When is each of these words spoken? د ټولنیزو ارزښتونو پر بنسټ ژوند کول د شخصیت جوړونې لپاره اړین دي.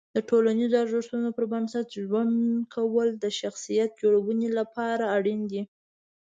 د 0.15 0.17
ټولنیزو 0.29 0.75
ارزښتونو 0.83 1.29
پر 1.37 1.45
بنسټ 1.51 1.87
ژوند 2.05 2.33
کول 2.75 3.07
د 3.23 3.25
شخصیت 3.39 3.89
جوړونې 4.01 4.49
لپاره 4.59 5.03
اړین 5.17 5.41
دي. 5.51 5.61